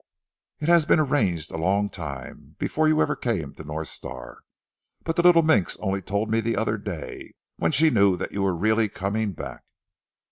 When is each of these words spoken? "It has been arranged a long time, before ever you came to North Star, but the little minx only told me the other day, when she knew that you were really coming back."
"It 0.59 0.67
has 0.67 0.83
been 0.85 0.99
arranged 0.99 1.51
a 1.51 1.59
long 1.59 1.87
time, 1.87 2.55
before 2.57 2.87
ever 2.87 3.11
you 3.13 3.15
came 3.15 3.53
to 3.53 3.63
North 3.63 3.89
Star, 3.89 4.39
but 5.03 5.15
the 5.15 5.21
little 5.21 5.43
minx 5.43 5.77
only 5.79 6.01
told 6.01 6.31
me 6.31 6.39
the 6.41 6.57
other 6.57 6.79
day, 6.79 7.35
when 7.57 7.71
she 7.71 7.91
knew 7.91 8.17
that 8.17 8.31
you 8.31 8.41
were 8.41 8.55
really 8.55 8.89
coming 8.89 9.33
back." 9.33 9.61